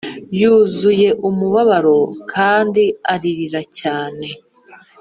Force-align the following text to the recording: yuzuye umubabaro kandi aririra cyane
yuzuye 0.39 1.09
umubabaro 1.27 1.99
kandi 2.31 2.83
aririra 3.13 3.61
cyane 3.79 4.27